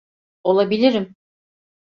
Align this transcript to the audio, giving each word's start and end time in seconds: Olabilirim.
Olabilirim. 0.43 1.15